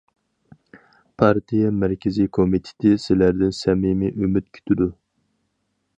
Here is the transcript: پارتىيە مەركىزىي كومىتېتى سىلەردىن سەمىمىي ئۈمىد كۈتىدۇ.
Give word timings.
پارتىيە 1.23 1.69
مەركىزىي 1.83 2.31
كومىتېتى 2.39 2.95
سىلەردىن 3.05 3.55
سەمىمىي 3.61 4.15
ئۈمىد 4.25 4.51
كۈتىدۇ. 4.59 4.93